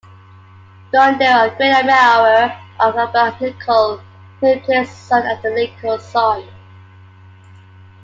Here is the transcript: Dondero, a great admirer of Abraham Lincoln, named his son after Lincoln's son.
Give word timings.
Dondero, 0.91 1.41
a 1.53 1.57
great 1.57 1.71
admirer 1.73 2.59
of 2.79 2.95
Abraham 2.97 3.39
Lincoln, 3.39 3.99
named 4.41 4.65
his 4.65 4.89
son 4.89 5.21
after 5.27 5.53
Lincoln's 5.53 6.03
son. 6.05 6.43